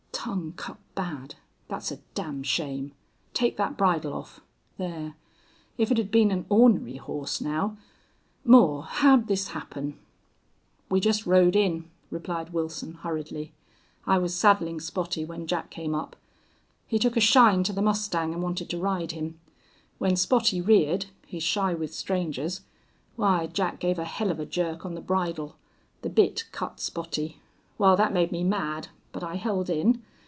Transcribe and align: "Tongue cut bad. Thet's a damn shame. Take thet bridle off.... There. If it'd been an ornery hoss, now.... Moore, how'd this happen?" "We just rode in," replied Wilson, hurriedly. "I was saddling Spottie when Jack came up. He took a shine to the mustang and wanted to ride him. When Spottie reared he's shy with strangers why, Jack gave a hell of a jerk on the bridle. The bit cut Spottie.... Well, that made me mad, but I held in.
"Tongue 0.23 0.53
cut 0.55 0.77
bad. 0.93 1.33
Thet's 1.67 1.91
a 1.91 1.97
damn 2.13 2.43
shame. 2.43 2.91
Take 3.33 3.57
thet 3.57 3.75
bridle 3.75 4.13
off.... 4.13 4.39
There. 4.77 5.15
If 5.79 5.91
it'd 5.91 6.11
been 6.11 6.29
an 6.29 6.45
ornery 6.47 6.97
hoss, 6.97 7.41
now.... 7.41 7.75
Moore, 8.45 8.83
how'd 8.83 9.25
this 9.25 9.47
happen?" 9.47 9.97
"We 10.91 10.99
just 10.99 11.25
rode 11.25 11.55
in," 11.55 11.89
replied 12.11 12.51
Wilson, 12.53 12.93
hurriedly. 13.01 13.53
"I 14.05 14.19
was 14.19 14.35
saddling 14.35 14.79
Spottie 14.79 15.25
when 15.25 15.47
Jack 15.47 15.71
came 15.71 15.95
up. 15.95 16.15
He 16.85 16.99
took 16.99 17.17
a 17.17 17.19
shine 17.19 17.63
to 17.63 17.73
the 17.73 17.81
mustang 17.81 18.31
and 18.31 18.43
wanted 18.43 18.69
to 18.69 18.77
ride 18.77 19.13
him. 19.13 19.39
When 19.97 20.15
Spottie 20.15 20.61
reared 20.61 21.07
he's 21.25 21.41
shy 21.41 21.73
with 21.73 21.95
strangers 21.95 22.61
why, 23.15 23.47
Jack 23.47 23.79
gave 23.79 23.97
a 23.97 24.05
hell 24.05 24.29
of 24.29 24.39
a 24.39 24.45
jerk 24.45 24.85
on 24.85 24.93
the 24.93 25.01
bridle. 25.01 25.55
The 26.03 26.09
bit 26.11 26.45
cut 26.51 26.79
Spottie.... 26.79 27.37
Well, 27.79 27.95
that 27.95 28.13
made 28.13 28.31
me 28.31 28.43
mad, 28.43 28.89
but 29.13 29.23
I 29.23 29.35
held 29.37 29.67
in. 29.67 30.03